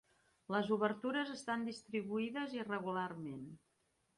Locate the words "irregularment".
2.61-3.45